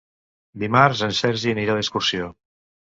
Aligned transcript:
Dimarts 0.63 1.05
en 1.09 1.15
Sergi 1.21 1.55
anirà 1.55 1.79
d'excursió. 1.81 2.35